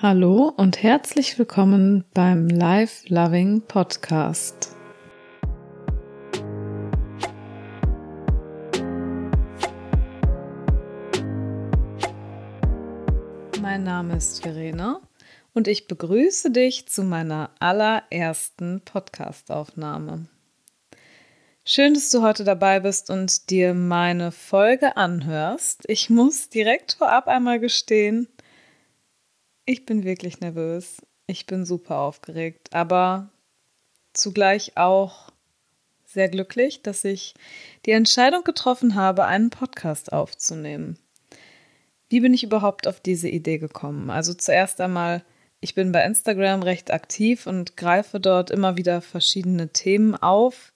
Hallo 0.00 0.52
und 0.56 0.80
herzlich 0.84 1.40
willkommen 1.40 2.04
beim 2.14 2.46
Life 2.46 3.12
Loving 3.12 3.62
Podcast. 3.62 4.76
Mein 13.60 13.82
Name 13.82 14.16
ist 14.16 14.40
Verena 14.40 15.00
und 15.52 15.66
ich 15.66 15.88
begrüße 15.88 16.52
dich 16.52 16.86
zu 16.86 17.02
meiner 17.02 17.50
allerersten 17.58 18.80
Podcastaufnahme. 18.84 20.28
Schön, 21.64 21.94
dass 21.94 22.10
du 22.10 22.22
heute 22.22 22.44
dabei 22.44 22.78
bist 22.78 23.10
und 23.10 23.50
dir 23.50 23.74
meine 23.74 24.30
Folge 24.30 24.96
anhörst. 24.96 25.82
Ich 25.88 26.08
muss 26.08 26.48
direkt 26.50 26.92
vorab 26.92 27.26
einmal 27.26 27.58
gestehen, 27.58 28.28
ich 29.68 29.84
bin 29.84 30.02
wirklich 30.02 30.40
nervös. 30.40 30.96
Ich 31.26 31.44
bin 31.44 31.66
super 31.66 31.98
aufgeregt, 31.98 32.72
aber 32.72 33.28
zugleich 34.14 34.78
auch 34.78 35.30
sehr 36.06 36.30
glücklich, 36.30 36.80
dass 36.82 37.04
ich 37.04 37.34
die 37.84 37.90
Entscheidung 37.90 38.44
getroffen 38.44 38.94
habe, 38.94 39.26
einen 39.26 39.50
Podcast 39.50 40.10
aufzunehmen. 40.10 40.98
Wie 42.08 42.20
bin 42.20 42.32
ich 42.32 42.44
überhaupt 42.44 42.88
auf 42.88 42.98
diese 43.00 43.28
Idee 43.28 43.58
gekommen? 43.58 44.08
Also 44.08 44.32
zuerst 44.32 44.80
einmal, 44.80 45.22
ich 45.60 45.74
bin 45.74 45.92
bei 45.92 46.02
Instagram 46.02 46.62
recht 46.62 46.90
aktiv 46.90 47.46
und 47.46 47.76
greife 47.76 48.20
dort 48.20 48.50
immer 48.50 48.78
wieder 48.78 49.02
verschiedene 49.02 49.68
Themen 49.68 50.14
auf, 50.14 50.72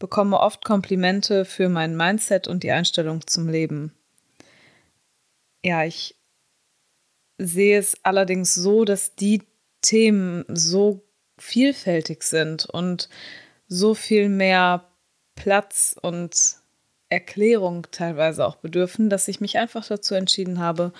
bekomme 0.00 0.40
oft 0.40 0.64
Komplimente 0.64 1.44
für 1.44 1.68
mein 1.68 1.96
Mindset 1.96 2.48
und 2.48 2.64
die 2.64 2.72
Einstellung 2.72 3.24
zum 3.28 3.48
Leben. 3.48 3.92
Ja, 5.62 5.84
ich 5.84 6.16
sehe 7.46 7.78
es 7.78 7.96
allerdings 8.02 8.54
so, 8.54 8.84
dass 8.84 9.14
die 9.14 9.42
Themen 9.80 10.44
so 10.48 11.02
vielfältig 11.38 12.22
sind 12.22 12.66
und 12.66 13.08
so 13.68 13.94
viel 13.94 14.28
mehr 14.28 14.88
Platz 15.34 15.96
und 16.00 16.56
Erklärung 17.08 17.86
teilweise 17.90 18.46
auch 18.46 18.56
bedürfen, 18.56 19.10
dass 19.10 19.28
ich 19.28 19.40
mich 19.40 19.58
einfach 19.58 19.86
dazu 19.86 20.14
entschieden 20.14 20.58
habe, 20.58 20.92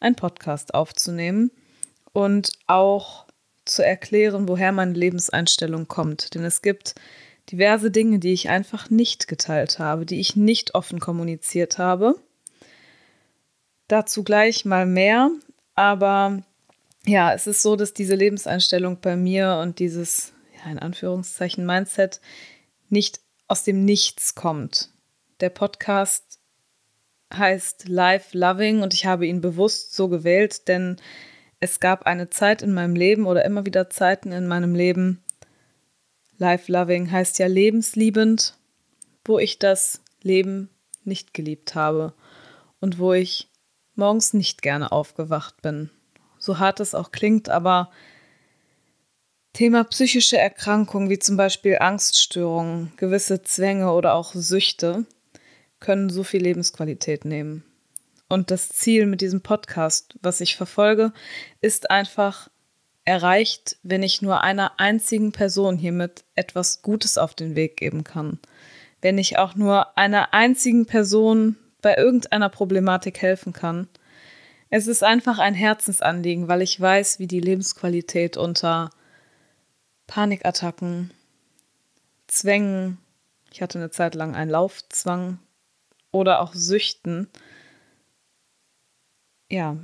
einen 0.00 0.16
Podcast 0.16 0.74
aufzunehmen 0.74 1.50
und 2.12 2.52
auch 2.66 3.26
zu 3.64 3.84
erklären, 3.84 4.48
woher 4.48 4.72
meine 4.72 4.92
Lebenseinstellung 4.92 5.88
kommt. 5.88 6.34
Denn 6.34 6.44
es 6.44 6.62
gibt 6.62 6.94
diverse 7.50 7.90
Dinge, 7.90 8.18
die 8.18 8.32
ich 8.32 8.48
einfach 8.48 8.90
nicht 8.90 9.28
geteilt 9.28 9.78
habe, 9.78 10.04
die 10.06 10.20
ich 10.20 10.36
nicht 10.36 10.74
offen 10.74 11.00
kommuniziert 11.00 11.78
habe. 11.78 12.16
Dazu 13.88 14.24
gleich 14.24 14.64
mal 14.64 14.86
mehr. 14.86 15.30
Aber 15.74 16.42
ja, 17.06 17.32
es 17.32 17.46
ist 17.46 17.62
so, 17.62 17.76
dass 17.76 17.94
diese 17.94 18.14
Lebenseinstellung 18.14 19.00
bei 19.00 19.16
mir 19.16 19.58
und 19.62 19.78
dieses, 19.78 20.32
ja, 20.56 20.70
in 20.70 20.78
Anführungszeichen, 20.78 21.66
Mindset 21.66 22.20
nicht 22.88 23.20
aus 23.48 23.64
dem 23.64 23.84
Nichts 23.84 24.34
kommt. 24.34 24.90
Der 25.40 25.50
Podcast 25.50 26.38
heißt 27.34 27.88
Life 27.88 28.36
Loving 28.36 28.82
und 28.82 28.94
ich 28.94 29.06
habe 29.06 29.26
ihn 29.26 29.40
bewusst 29.40 29.94
so 29.94 30.08
gewählt, 30.08 30.68
denn 30.68 30.96
es 31.60 31.80
gab 31.80 32.06
eine 32.06 32.28
Zeit 32.28 32.62
in 32.62 32.74
meinem 32.74 32.94
Leben 32.94 33.26
oder 33.26 33.44
immer 33.44 33.64
wieder 33.66 33.88
Zeiten 33.88 34.32
in 34.32 34.46
meinem 34.46 34.74
Leben. 34.74 35.22
Life 36.38 36.70
Loving 36.70 37.10
heißt 37.10 37.38
ja 37.38 37.46
lebensliebend, 37.46 38.56
wo 39.24 39.38
ich 39.38 39.58
das 39.58 40.02
Leben 40.22 40.70
nicht 41.04 41.34
geliebt 41.34 41.74
habe 41.74 42.14
und 42.80 42.98
wo 42.98 43.12
ich 43.12 43.48
morgens 43.94 44.34
nicht 44.34 44.62
gerne 44.62 44.92
aufgewacht 44.92 45.62
bin. 45.62 45.90
So 46.38 46.58
hart 46.58 46.80
es 46.80 46.94
auch 46.94 47.12
klingt, 47.12 47.48
aber 47.48 47.90
Thema 49.52 49.84
psychische 49.84 50.38
Erkrankungen 50.38 51.10
wie 51.10 51.18
zum 51.18 51.36
Beispiel 51.36 51.76
Angststörungen, 51.78 52.92
gewisse 52.96 53.42
Zwänge 53.42 53.92
oder 53.92 54.14
auch 54.14 54.32
Süchte 54.34 55.06
können 55.78 56.08
so 56.08 56.24
viel 56.24 56.42
Lebensqualität 56.42 57.24
nehmen. 57.24 57.64
Und 58.28 58.50
das 58.50 58.70
Ziel 58.70 59.04
mit 59.04 59.20
diesem 59.20 59.42
Podcast, 59.42 60.14
was 60.22 60.40
ich 60.40 60.56
verfolge, 60.56 61.12
ist 61.60 61.90
einfach 61.90 62.48
erreicht, 63.04 63.76
wenn 63.82 64.02
ich 64.02 64.22
nur 64.22 64.40
einer 64.40 64.80
einzigen 64.80 65.32
Person 65.32 65.76
hiermit 65.76 66.24
etwas 66.34 66.80
Gutes 66.80 67.18
auf 67.18 67.34
den 67.34 67.56
Weg 67.56 67.76
geben 67.76 68.04
kann. 68.04 68.38
Wenn 69.02 69.18
ich 69.18 69.38
auch 69.38 69.54
nur 69.54 69.98
einer 69.98 70.32
einzigen 70.32 70.86
Person 70.86 71.56
bei 71.82 71.96
irgendeiner 71.96 72.48
Problematik 72.48 73.20
helfen 73.20 73.52
kann. 73.52 73.88
Es 74.70 74.86
ist 74.86 75.04
einfach 75.04 75.38
ein 75.38 75.54
Herzensanliegen, 75.54 76.48
weil 76.48 76.62
ich 76.62 76.80
weiß, 76.80 77.18
wie 77.18 77.26
die 77.26 77.40
Lebensqualität 77.40 78.38
unter 78.38 78.90
Panikattacken, 80.06 81.12
Zwängen, 82.26 82.96
ich 83.52 83.60
hatte 83.60 83.78
eine 83.78 83.90
Zeit 83.90 84.14
lang 84.14 84.34
einen 84.34 84.50
Laufzwang 84.50 85.38
oder 86.10 86.40
auch 86.40 86.54
Süchten, 86.54 87.28
ja, 89.50 89.76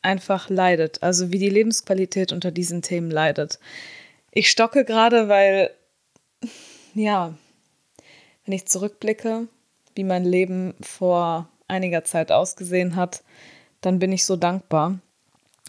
einfach 0.00 0.48
leidet. 0.48 1.02
Also 1.02 1.32
wie 1.32 1.38
die 1.38 1.50
Lebensqualität 1.50 2.32
unter 2.32 2.50
diesen 2.50 2.80
Themen 2.80 3.10
leidet. 3.10 3.58
Ich 4.30 4.50
stocke 4.50 4.84
gerade, 4.84 5.28
weil, 5.28 5.70
ja, 6.94 7.34
wenn 8.44 8.54
ich 8.54 8.66
zurückblicke, 8.66 9.48
wie 9.94 10.04
mein 10.04 10.24
Leben 10.24 10.74
vor 10.80 11.48
einiger 11.68 12.04
Zeit 12.04 12.32
ausgesehen 12.32 12.96
hat, 12.96 13.22
dann 13.80 13.98
bin 13.98 14.12
ich 14.12 14.24
so 14.24 14.36
dankbar. 14.36 14.98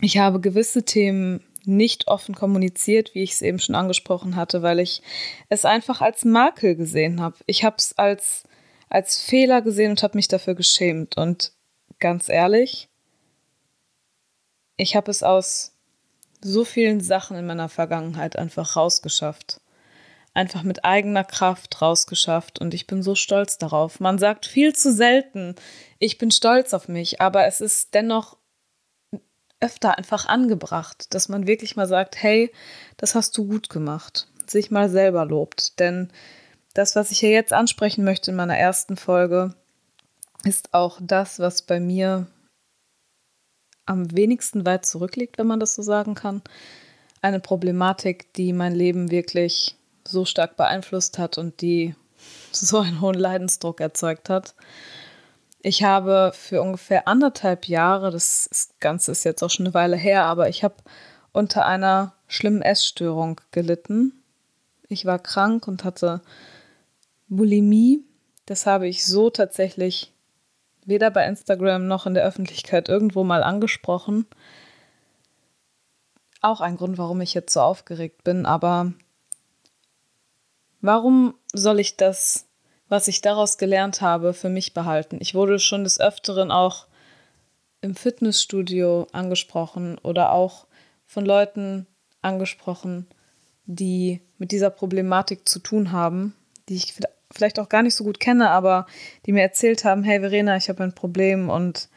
Ich 0.02 0.18
habe 0.18 0.40
gewisse 0.40 0.84
Themen 0.84 1.44
nicht 1.66 2.08
offen 2.08 2.36
kommuniziert, 2.36 3.16
wie 3.16 3.24
ich 3.24 3.34
es 3.34 3.41
eben 3.41 3.59
schon 3.59 3.75
angesprochen 3.75 4.36
hatte, 4.36 4.62
weil 4.62 4.80
ich 4.80 5.02
es 5.50 5.66
einfach 5.66 6.02
als 6.02 6.25
Makel 6.25 6.75
gesehen 6.75 7.22
habe. 7.22 7.38
Ich 7.47 7.63
habe 7.63 7.78
es 7.80 7.97
als, 7.97 8.44
als 8.90 9.19
Fehler 9.19 9.62
gesehen 9.62 9.91
und 9.91 10.03
habe 10.03 10.18
mich 10.18 10.28
dafür 10.28 10.53
geschämt. 10.53 11.18
Und 11.18 11.53
ganz 12.00 12.30
ehrlich, 12.30 12.90
ich 14.78 14.96
habe 14.96 15.09
es 15.09 15.24
aus 15.24 15.74
so 16.42 16.63
vielen 16.63 17.02
Sachen 17.02 17.38
in 17.38 17.47
meiner 17.47 17.69
Vergangenheit 17.69 18.36
einfach 18.36 18.75
rausgeschafft 18.75 19.62
einfach 20.35 20.63
mit 20.63 20.85
eigener 20.85 21.23
Kraft 21.23 21.81
rausgeschafft 21.81 22.59
und 22.59 22.73
ich 22.73 22.88
bin 22.88 23.01
so 23.01 23.16
stolz 23.16 23.57
darauf. 23.57 24.00
Man 24.00 24.19
sagt 24.19 24.46
viel 24.46 24.75
zu 24.75 24.94
selten, 24.94 25.56
ich 25.97 26.18
bin 26.18 26.29
stolz 26.29 26.73
auf 26.73 26.88
mich, 26.88 27.22
aber 27.22 27.46
es 27.46 27.62
ist 27.62 27.94
dennoch 27.94 28.38
öfter 29.62 29.97
einfach 29.97 30.25
angebracht, 30.28 31.13
dass 31.13 31.29
man 31.29 31.47
wirklich 31.47 31.78
mal 31.78 31.88
sagt, 31.88 32.22
hey, 32.22 32.51
das 32.97 33.16
hast 33.16 33.38
du 33.38 33.47
gut 33.47 33.69
gemacht, 33.69 34.28
sich 34.45 34.69
mal 34.72 34.90
selber 34.90 35.25
lobt. 35.25 35.79
Denn 35.79 36.12
das, 36.74 36.97
was 36.97 37.12
ich 37.12 37.19
hier 37.19 37.31
jetzt 37.31 37.53
ansprechen 37.53 38.03
möchte 38.03 38.31
in 38.31 38.38
meiner 38.38 38.57
ersten 38.57 38.97
Folge, 38.97 39.56
ist 40.44 40.74
auch 40.74 41.00
das, 41.01 41.40
was 41.40 41.62
bei 41.62 41.79
mir 41.79 42.28
am 43.85 44.16
wenigsten 44.16 44.66
weit 44.66 44.85
zurückliegt, 44.85 45.38
wenn 45.38 45.47
man 45.47 45.62
das 45.62 45.75
so 45.75 45.81
sagen 45.81 46.13
kann. 46.13 46.41
Eine 47.22 47.40
Problematik, 47.40 48.34
die 48.34 48.51
mein 48.51 48.75
Leben 48.75 49.09
wirklich 49.09 49.78
so 50.07 50.25
stark 50.25 50.57
beeinflusst 50.57 51.17
hat 51.17 51.38
und 51.38 51.61
die 51.61 51.95
so 52.51 52.79
einen 52.79 53.01
hohen 53.01 53.16
Leidensdruck 53.16 53.81
erzeugt 53.81 54.29
hat. 54.29 54.55
Ich 55.61 55.83
habe 55.83 56.31
für 56.35 56.61
ungefähr 56.61 57.07
anderthalb 57.07 57.67
Jahre, 57.67 58.11
das 58.11 58.69
Ganze 58.79 59.11
ist 59.11 59.23
jetzt 59.23 59.41
auch 59.44 59.49
schon 59.49 59.65
eine 59.65 59.73
Weile 59.73 59.97
her, 59.97 60.25
aber 60.25 60.47
ich 60.47 60.63
habe 60.63 60.75
unter 61.31 61.65
einer 61.65 62.13
schlimmen 62.27 62.61
Essstörung 62.61 63.41
gelitten. 63.51 64.13
Ich 64.89 65.05
war 65.05 65.17
krank 65.17 65.67
und 65.67 65.83
hatte 65.83 66.21
Bulimie. 67.27 68.03
Das 68.45 68.67
habe 68.67 68.88
ich 68.88 69.05
so 69.05 69.31
tatsächlich 69.31 70.13
weder 70.85 71.09
bei 71.09 71.25
Instagram 71.25 71.88
noch 71.88 72.05
in 72.05 72.13
der 72.13 72.25
Öffentlichkeit 72.25 72.88
irgendwo 72.88 73.23
mal 73.23 73.44
angesprochen. 73.44 74.27
Auch 76.41 76.62
ein 76.62 76.77
Grund, 76.77 77.00
warum 77.00 77.21
ich 77.21 77.33
jetzt 77.33 77.53
so 77.53 77.62
aufgeregt 77.62 78.24
bin, 78.24 78.45
aber 78.45 78.94
Warum 80.85 81.33
soll 81.51 81.79
ich 81.79 81.97
das, 81.97 82.45
was 82.89 83.07
ich 83.07 83.21
daraus 83.21 83.57
gelernt 83.57 84.01
habe, 84.01 84.35
für 84.35 84.49
mich 84.49 84.75
behalten? 84.75 85.17
Ich 85.19 85.33
wurde 85.33 85.57
schon 85.57 85.83
des 85.83 85.99
Öfteren 85.99 86.51
auch 86.51 86.85
im 87.81 87.95
Fitnessstudio 87.95 89.07
angesprochen 89.11 89.97
oder 89.97 90.31
auch 90.31 90.67
von 91.07 91.25
Leuten 91.25 91.87
angesprochen, 92.21 93.07
die 93.65 94.21
mit 94.37 94.51
dieser 94.51 94.69
Problematik 94.69 95.49
zu 95.49 95.57
tun 95.57 95.91
haben, 95.91 96.35
die 96.69 96.75
ich 96.75 96.93
vielleicht 97.31 97.57
auch 97.57 97.69
gar 97.69 97.81
nicht 97.81 97.95
so 97.95 98.03
gut 98.03 98.19
kenne, 98.19 98.51
aber 98.51 98.85
die 99.25 99.31
mir 99.31 99.41
erzählt 99.41 99.85
haben, 99.85 100.03
hey 100.03 100.19
Verena, 100.19 100.55
ich 100.55 100.69
habe 100.69 100.83
ein 100.83 100.93
Problem 100.93 101.49
und 101.49 101.89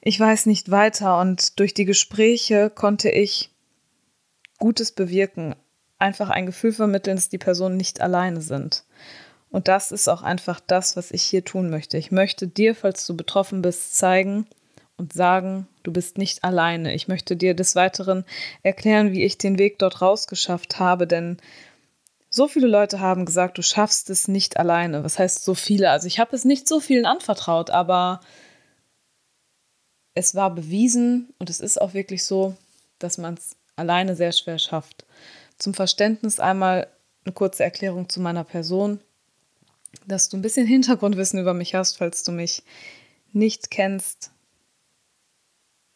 ich 0.00 0.18
weiß 0.18 0.46
nicht 0.46 0.70
weiter. 0.70 1.20
Und 1.20 1.60
durch 1.60 1.74
die 1.74 1.84
Gespräche 1.84 2.70
konnte 2.70 3.10
ich 3.10 3.50
Gutes 4.56 4.90
bewirken 4.90 5.54
einfach 5.98 6.30
ein 6.30 6.46
Gefühl 6.46 6.72
vermitteln, 6.72 7.16
dass 7.16 7.28
die 7.28 7.38
Personen 7.38 7.76
nicht 7.76 8.00
alleine 8.00 8.40
sind. 8.40 8.84
Und 9.50 9.68
das 9.68 9.92
ist 9.92 10.08
auch 10.08 10.22
einfach 10.22 10.60
das, 10.60 10.96
was 10.96 11.10
ich 11.10 11.22
hier 11.22 11.44
tun 11.44 11.70
möchte. 11.70 11.96
Ich 11.96 12.10
möchte 12.10 12.46
dir, 12.46 12.74
falls 12.74 13.06
du 13.06 13.16
betroffen 13.16 13.62
bist, 13.62 13.96
zeigen 13.96 14.46
und 14.96 15.12
sagen, 15.12 15.66
Du 15.88 15.94
bist 15.94 16.18
nicht 16.18 16.44
alleine. 16.44 16.92
Ich 16.92 17.08
möchte 17.08 17.34
dir 17.34 17.54
des 17.54 17.74
Weiteren 17.74 18.26
erklären, 18.62 19.10
wie 19.12 19.24
ich 19.24 19.38
den 19.38 19.58
Weg 19.58 19.78
dort 19.78 20.02
rausgeschafft 20.02 20.78
habe, 20.78 21.06
denn 21.06 21.38
so 22.28 22.46
viele 22.46 22.66
Leute 22.66 23.00
haben 23.00 23.24
gesagt, 23.24 23.56
du 23.56 23.62
schaffst 23.62 24.10
es 24.10 24.28
nicht 24.28 24.58
alleine. 24.58 25.02
Was 25.02 25.18
heißt 25.18 25.42
so 25.42 25.54
viele? 25.54 25.88
Also 25.88 26.06
ich 26.06 26.18
habe 26.18 26.36
es 26.36 26.44
nicht 26.44 26.68
so 26.68 26.78
vielen 26.78 27.06
anvertraut, 27.06 27.70
aber 27.70 28.20
es 30.12 30.34
war 30.34 30.54
bewiesen 30.54 31.32
und 31.38 31.48
es 31.48 31.60
ist 31.60 31.80
auch 31.80 31.94
wirklich 31.94 32.22
so, 32.22 32.54
dass 32.98 33.16
man 33.16 33.32
es 33.32 33.56
alleine 33.76 34.14
sehr 34.14 34.32
schwer 34.32 34.58
schafft. 34.58 35.06
Zum 35.58 35.74
Verständnis 35.74 36.40
einmal 36.40 36.88
eine 37.24 37.34
kurze 37.34 37.64
Erklärung 37.64 38.08
zu 38.08 38.20
meiner 38.20 38.44
Person, 38.44 39.00
dass 40.06 40.28
du 40.28 40.36
ein 40.36 40.42
bisschen 40.42 40.66
Hintergrundwissen 40.66 41.38
über 41.38 41.54
mich 41.54 41.74
hast, 41.74 41.96
falls 41.96 42.22
du 42.24 42.32
mich 42.32 42.62
nicht 43.32 43.70
kennst. 43.70 44.30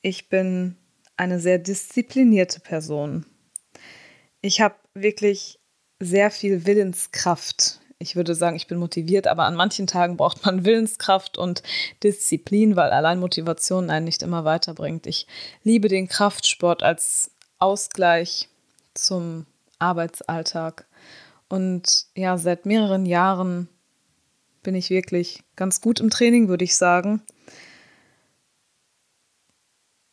Ich 0.00 0.28
bin 0.28 0.76
eine 1.16 1.38
sehr 1.38 1.58
disziplinierte 1.58 2.60
Person. 2.60 3.24
Ich 4.40 4.60
habe 4.60 4.74
wirklich 4.94 5.60
sehr 6.00 6.30
viel 6.30 6.66
Willenskraft. 6.66 7.80
Ich 7.98 8.16
würde 8.16 8.34
sagen, 8.34 8.56
ich 8.56 8.66
bin 8.66 8.78
motiviert, 8.78 9.28
aber 9.28 9.44
an 9.44 9.54
manchen 9.54 9.86
Tagen 9.86 10.16
braucht 10.16 10.44
man 10.44 10.64
Willenskraft 10.64 11.38
und 11.38 11.62
Disziplin, 12.02 12.74
weil 12.74 12.90
allein 12.90 13.20
Motivation 13.20 13.90
einen 13.90 14.06
nicht 14.06 14.22
immer 14.22 14.44
weiterbringt. 14.44 15.06
Ich 15.06 15.28
liebe 15.62 15.88
den 15.88 16.08
Kraftsport 16.08 16.82
als 16.82 17.30
Ausgleich 17.58 18.48
zum 18.94 19.46
Arbeitsalltag. 19.82 20.86
Und 21.48 22.06
ja, 22.14 22.38
seit 22.38 22.64
mehreren 22.64 23.04
Jahren 23.04 23.68
bin 24.62 24.74
ich 24.74 24.90
wirklich 24.90 25.42
ganz 25.56 25.80
gut 25.80 26.00
im 26.00 26.08
Training, 26.08 26.48
würde 26.48 26.64
ich 26.64 26.76
sagen. 26.76 27.22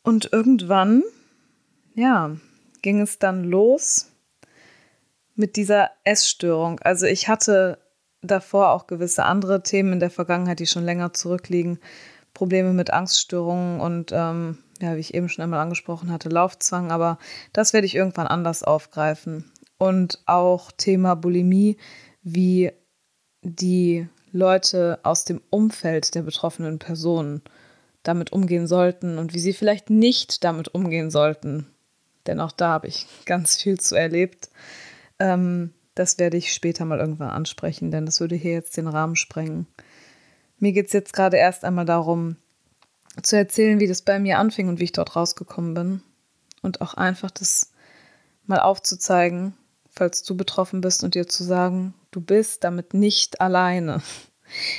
Und 0.02 0.32
irgendwann, 0.32 1.02
ja, 1.94 2.36
ging 2.82 3.00
es 3.00 3.18
dann 3.18 3.44
los 3.44 4.10
mit 5.34 5.56
dieser 5.56 5.90
Essstörung. 6.04 6.80
Also 6.80 7.06
ich 7.06 7.28
hatte 7.28 7.78
davor 8.22 8.70
auch 8.70 8.86
gewisse 8.86 9.24
andere 9.24 9.62
Themen 9.62 9.94
in 9.94 10.00
der 10.00 10.10
Vergangenheit, 10.10 10.60
die 10.60 10.66
schon 10.66 10.84
länger 10.84 11.12
zurückliegen. 11.12 11.78
Probleme 12.34 12.72
mit 12.72 12.92
Angststörungen 12.92 13.80
und, 13.80 14.12
ähm, 14.12 14.58
ja, 14.80 14.94
wie 14.96 15.00
ich 15.00 15.14
eben 15.14 15.28
schon 15.28 15.42
einmal 15.42 15.60
angesprochen 15.60 16.12
hatte, 16.12 16.28
Laufzwang. 16.28 16.90
Aber 16.90 17.18
das 17.52 17.72
werde 17.72 17.86
ich 17.86 17.94
irgendwann 17.94 18.26
anders 18.26 18.62
aufgreifen. 18.62 19.50
Und 19.80 20.18
auch 20.26 20.70
Thema 20.72 21.14
Bulimie, 21.16 21.78
wie 22.22 22.70
die 23.40 24.06
Leute 24.30 25.00
aus 25.04 25.24
dem 25.24 25.40
Umfeld 25.48 26.14
der 26.14 26.20
betroffenen 26.20 26.78
Personen 26.78 27.40
damit 28.02 28.30
umgehen 28.30 28.66
sollten 28.66 29.16
und 29.16 29.32
wie 29.32 29.38
sie 29.38 29.54
vielleicht 29.54 29.88
nicht 29.88 30.44
damit 30.44 30.74
umgehen 30.74 31.10
sollten. 31.10 31.66
Denn 32.26 32.40
auch 32.40 32.52
da 32.52 32.68
habe 32.68 32.88
ich 32.88 33.06
ganz 33.24 33.56
viel 33.56 33.80
zu 33.80 33.94
erlebt. 33.94 34.50
Ähm, 35.18 35.72
das 35.94 36.18
werde 36.18 36.36
ich 36.36 36.52
später 36.52 36.84
mal 36.84 36.98
irgendwann 37.00 37.30
ansprechen, 37.30 37.90
denn 37.90 38.04
das 38.04 38.20
würde 38.20 38.36
hier 38.36 38.52
jetzt 38.52 38.76
den 38.76 38.86
Rahmen 38.86 39.16
sprengen. 39.16 39.66
Mir 40.58 40.72
geht 40.72 40.88
es 40.88 40.92
jetzt 40.92 41.14
gerade 41.14 41.38
erst 41.38 41.64
einmal 41.64 41.86
darum, 41.86 42.36
zu 43.22 43.34
erzählen, 43.34 43.80
wie 43.80 43.88
das 43.88 44.02
bei 44.02 44.18
mir 44.18 44.38
anfing 44.38 44.68
und 44.68 44.78
wie 44.78 44.84
ich 44.84 44.92
dort 44.92 45.16
rausgekommen 45.16 45.72
bin. 45.72 46.02
Und 46.60 46.82
auch 46.82 46.92
einfach 46.92 47.30
das 47.30 47.72
mal 48.44 48.60
aufzuzeigen, 48.60 49.54
falls 49.90 50.22
du 50.22 50.36
betroffen 50.36 50.80
bist 50.80 51.04
und 51.04 51.14
dir 51.14 51.26
zu 51.26 51.44
sagen, 51.44 51.94
du 52.10 52.20
bist 52.20 52.64
damit 52.64 52.94
nicht 52.94 53.40
alleine. 53.40 54.02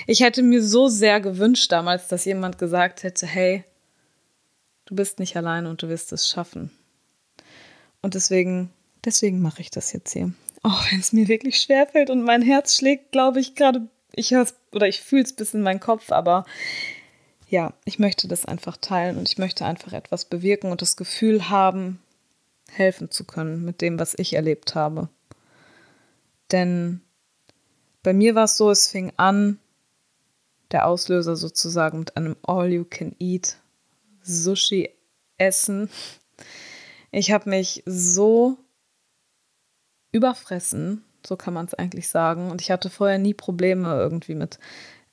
Ich 0.05 0.19
hätte 0.19 0.43
mir 0.43 0.61
so 0.61 0.89
sehr 0.89 1.21
gewünscht 1.21 1.71
damals, 1.71 2.07
dass 2.09 2.25
jemand 2.25 2.57
gesagt 2.57 3.03
hätte, 3.03 3.25
hey, 3.25 3.63
du 4.85 4.95
bist 4.95 5.19
nicht 5.19 5.37
alleine 5.37 5.69
und 5.69 5.81
du 5.81 5.87
wirst 5.87 6.11
es 6.11 6.27
schaffen. 6.27 6.71
Und 8.01 8.15
deswegen, 8.15 8.69
deswegen 9.05 9.41
mache 9.41 9.61
ich 9.61 9.71
das 9.71 9.93
jetzt 9.93 10.11
hier. 10.11 10.33
Auch 10.63 10.91
wenn 10.91 10.99
es 10.99 11.13
mir 11.13 11.27
wirklich 11.27 11.61
schwerfällt 11.61 12.09
und 12.09 12.23
mein 12.23 12.41
Herz 12.41 12.75
schlägt, 12.75 13.11
glaube 13.11 13.39
ich 13.39 13.55
gerade, 13.55 13.87
ich 14.13 14.31
höre 14.31 14.43
es 14.43 14.55
oder 14.73 14.87
ich 14.87 15.01
fühle 15.01 15.23
es 15.23 15.33
bis 15.33 15.53
in 15.53 15.61
meinen 15.61 15.79
Kopf, 15.79 16.11
aber 16.11 16.45
ja, 17.47 17.73
ich 17.85 17.99
möchte 17.99 18.27
das 18.27 18.45
einfach 18.45 18.77
teilen 18.77 19.17
und 19.17 19.29
ich 19.29 19.37
möchte 19.37 19.65
einfach 19.65 19.93
etwas 19.93 20.25
bewirken 20.25 20.71
und 20.71 20.81
das 20.81 20.97
Gefühl 20.97 21.49
haben, 21.49 22.00
helfen 22.71 23.11
zu 23.11 23.25
können 23.25 23.63
mit 23.63 23.81
dem, 23.81 23.99
was 23.99 24.17
ich 24.17 24.33
erlebt 24.33 24.75
habe. 24.75 25.09
Denn 26.51 27.01
bei 28.03 28.13
mir 28.13 28.35
war 28.35 28.45
es 28.45 28.57
so, 28.57 28.71
es 28.71 28.87
fing 28.87 29.13
an, 29.17 29.59
der 30.71 30.87
Auslöser 30.87 31.35
sozusagen 31.35 31.99
mit 31.99 32.17
einem 32.17 32.35
All-You-Can-Eat 32.43 33.57
Sushi-Essen. 34.23 35.89
Ich 37.11 37.31
habe 37.31 37.49
mich 37.49 37.83
so 37.85 38.57
überfressen, 40.11 41.03
so 41.25 41.35
kann 41.35 41.53
man 41.53 41.65
es 41.65 41.73
eigentlich 41.73 42.09
sagen. 42.09 42.51
Und 42.51 42.61
ich 42.61 42.71
hatte 42.71 42.89
vorher 42.89 43.17
nie 43.17 43.33
Probleme 43.33 43.95
irgendwie 43.95 44.35
mit 44.35 44.59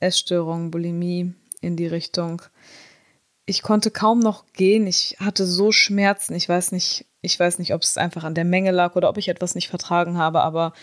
Essstörungen, 0.01 0.71
Bulimie 0.71 1.35
in 1.61 1.77
die 1.77 1.87
Richtung. 1.87 2.43
Ich 3.49 3.63
konnte 3.63 3.91
kaum 3.91 4.21
noch 4.21 4.45
gehen. 4.53 4.87
Ich 4.87 5.17
hatte 5.21 5.47
so 5.47 5.73
Schmerzen. 5.73 6.35
Ich 6.35 6.49
weiß 6.49 6.73
nicht, 6.73 7.07
ich 7.23 7.41
weiß 7.41 7.59
nicht, 7.59 7.73
ob 7.73 7.83
es 7.83 7.97
einfach 7.97 8.25
an 8.25 8.35
der 8.35 8.45
Menge 8.45 8.73
lag 8.73 8.95
oder 8.95 9.09
ob 9.09 9.17
ich 9.17 9.29
etwas 9.29 9.55
nicht 9.55 9.69
vertragen 9.69 10.19
habe. 10.19 10.43
Aber 10.43 10.75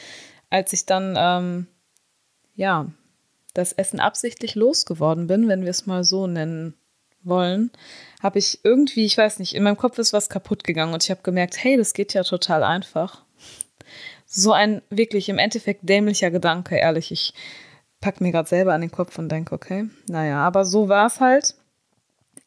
als 0.49 0.73
ich 0.73 0.87
dann 0.87 1.15
ähm, 1.15 1.67
ja, 2.55 2.87
das 3.53 3.73
Essen 3.73 3.99
absichtlich 3.99 4.55
losgeworden 4.55 5.27
bin, 5.27 5.47
wenn 5.47 5.61
wir 5.61 5.69
es 5.69 5.85
mal 5.85 6.03
so 6.03 6.27
nennen 6.27 6.73
wollen, 7.23 7.71
habe 8.21 8.39
ich 8.39 8.59
irgendwie, 8.63 9.05
ich 9.05 9.17
weiß 9.17 9.39
nicht, 9.39 9.55
in 9.55 9.63
meinem 9.63 9.77
Kopf 9.77 9.97
ist 9.97 10.13
was 10.13 10.29
kaputt 10.29 10.63
gegangen 10.63 10.93
und 10.93 11.03
ich 11.03 11.11
habe 11.11 11.21
gemerkt, 11.23 11.63
hey, 11.63 11.77
das 11.77 11.93
geht 11.93 12.13
ja 12.13 12.23
total 12.23 12.63
einfach. 12.63 13.23
So 14.25 14.53
ein 14.53 14.81
wirklich 14.89 15.29
im 15.29 15.37
Endeffekt 15.37 15.87
dämlicher 15.87 16.31
Gedanke, 16.31 16.75
ehrlich. 16.77 17.11
Ich 17.11 17.33
packe 18.01 18.23
mir 18.23 18.31
gerade 18.31 18.49
selber 18.49 18.73
an 18.73 18.81
den 18.81 18.91
Kopf 18.91 19.17
und 19.17 19.29
denke, 19.29 19.53
okay, 19.53 19.87
naja, 20.07 20.37
aber 20.39 20.65
so 20.65 20.89
war 20.89 21.07
es 21.07 21.19
halt. 21.19 21.55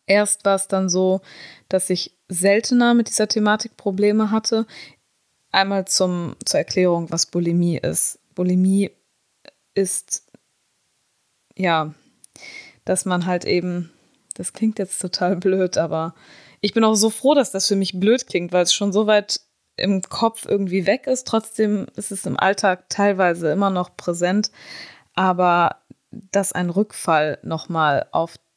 Erst 0.08 0.44
war 0.44 0.56
es 0.56 0.68
dann 0.68 0.88
so, 0.88 1.20
dass 1.68 1.90
ich 1.90 2.16
seltener 2.28 2.94
mit 2.94 3.08
dieser 3.08 3.28
Thematik 3.28 3.76
Probleme 3.76 4.30
hatte. 4.30 4.66
Einmal 5.52 5.86
zum, 5.86 6.34
zur 6.44 6.58
Erklärung, 6.58 7.10
was 7.10 7.26
Bulimie 7.26 7.78
ist. 7.78 8.18
Bulimie 8.34 8.90
ist, 9.74 10.24
ja, 11.56 11.94
dass 12.84 13.04
man 13.04 13.26
halt 13.26 13.44
eben, 13.44 13.90
das 14.34 14.52
klingt 14.52 14.78
jetzt 14.78 15.00
total 15.00 15.36
blöd, 15.36 15.78
aber 15.78 16.14
ich 16.60 16.74
bin 16.74 16.84
auch 16.84 16.94
so 16.94 17.10
froh, 17.10 17.34
dass 17.34 17.52
das 17.52 17.68
für 17.68 17.76
mich 17.76 18.00
blöd 18.00 18.26
klingt, 18.26 18.52
weil 18.52 18.64
es 18.64 18.74
schon 18.74 18.92
so 18.92 19.06
weit 19.06 19.40
im 19.76 20.02
Kopf 20.02 20.46
irgendwie 20.46 20.86
weg 20.86 21.06
ist. 21.06 21.26
Trotzdem 21.26 21.86
ist 21.96 22.10
es 22.10 22.26
im 22.26 22.38
Alltag 22.38 22.88
teilweise 22.88 23.50
immer 23.52 23.70
noch 23.70 23.96
präsent, 23.96 24.50
aber 25.14 25.76
dass 26.10 26.52
ein 26.52 26.70
Rückfall 26.70 27.38
nochmal 27.42 28.08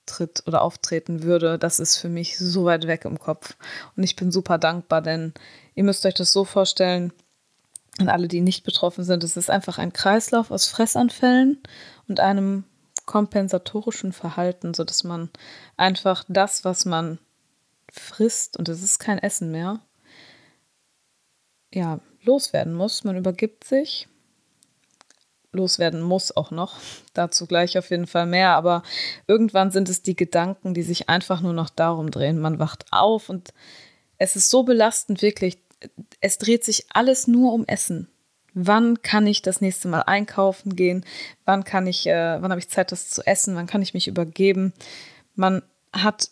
auftritt 0.02 0.44
oder 0.46 0.62
auftreten 0.62 1.24
würde, 1.24 1.58
das 1.58 1.80
ist 1.80 1.98
für 1.98 2.10
mich 2.10 2.38
so 2.38 2.66
weit 2.66 2.88
weg 2.88 3.06
im 3.06 3.20
Kopf. 3.20 3.56
Und 3.96 4.04
ich 4.04 4.16
bin 4.16 4.32
super 4.32 4.58
dankbar, 4.58 5.02
denn 5.02 5.34
ihr 5.76 5.84
müsst 5.84 6.06
euch 6.06 6.14
das 6.14 6.32
so 6.32 6.46
vorstellen, 6.46 7.14
und 8.00 8.08
alle, 8.08 8.28
die 8.28 8.42
nicht 8.42 8.64
betroffen 8.64 9.04
sind, 9.04 9.24
es 9.24 9.36
ist 9.38 9.50
einfach 9.50 9.78
ein 9.78 9.94
Kreislauf 9.94 10.50
aus 10.50 10.68
Fressanfällen 10.68 11.62
und 12.08 12.20
einem 12.20 12.64
kompensatorischen 13.06 14.14
Verhalten, 14.14 14.74
sodass 14.74 15.04
man 15.04 15.30
einfach 15.76 16.24
das, 16.30 16.64
was 16.64 16.86
man 16.86 17.20
frisst, 17.92 18.58
und 18.58 18.70
es 18.70 18.82
ist 18.82 19.00
kein 19.00 19.20
Essen 19.20 19.52
mehr, 19.52 19.82
ja, 21.74 22.00
loswerden 22.24 22.74
muss. 22.74 23.04
Man 23.04 23.18
übergibt 23.18 23.66
sich. 23.66 24.08
Loswerden 25.54 26.02
muss 26.02 26.36
auch 26.36 26.52
noch. 26.52 26.76
Dazu 27.14 27.46
gleich 27.46 27.78
auf 27.78 27.90
jeden 27.90 28.08
Fall 28.08 28.26
mehr. 28.26 28.52
Aber 28.52 28.84
irgendwann 29.28 29.72
sind 29.72 29.90
es 29.90 30.02
die 30.02 30.16
Gedanken, 30.16 30.74
die 30.74 30.84
sich 30.84 31.10
einfach 31.10 31.42
nur 31.42 31.54
noch 31.54 31.70
darum 31.70 32.12
drehen. 32.12 32.40
Man 32.40 32.60
wacht 32.60 32.86
auf 32.92 33.30
und 33.30 33.54
es 34.18 34.36
ist 34.36 34.50
so 34.50 34.64
belastend, 34.64 35.22
wirklich 35.22 35.58
es 36.20 36.38
dreht 36.38 36.64
sich 36.64 36.86
alles 36.94 37.28
nur 37.28 37.54
um 37.54 37.66
Essen. 37.66 38.08
Wann 38.54 39.02
kann 39.02 39.28
ich 39.28 39.42
das 39.42 39.62
nächste 39.62 39.88
Mal 39.88 40.02
einkaufen 40.02 40.76
gehen? 40.76 41.06
Wann 41.46 41.64
kann 41.64 41.88
ich, 41.88 42.06
äh, 42.08 42.42
wann 42.42 42.52
habe 42.52 42.60
ich 42.60 42.70
Zeit, 42.70 42.92
das 42.92 43.10
zu 43.10 43.26
essen? 43.26 43.56
Wann 43.56 43.68
kann 43.68 43.82
ich 43.82 43.94
mich 43.94 44.08
übergeben? 44.08 44.74
Man 45.36 45.64
hat 45.94 46.30